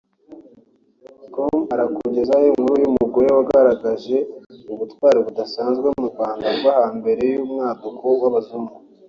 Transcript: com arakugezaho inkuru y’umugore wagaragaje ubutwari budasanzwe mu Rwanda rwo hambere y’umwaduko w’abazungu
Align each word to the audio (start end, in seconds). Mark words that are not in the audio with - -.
com 1.33 1.55
arakugezaho 1.73 2.43
inkuru 2.51 2.73
y’umugore 2.83 3.27
wagaragaje 3.37 4.17
ubutwari 4.73 5.17
budasanzwe 5.25 5.87
mu 5.97 6.05
Rwanda 6.11 6.47
rwo 6.57 6.71
hambere 6.79 7.23
y’umwaduko 7.33 8.05
w’abazungu 8.21 8.73